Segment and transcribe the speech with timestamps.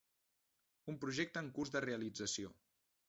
[0.93, 2.55] Un projecte en curs de realització.